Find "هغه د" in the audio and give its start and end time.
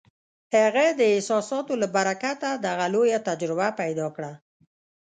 0.55-1.01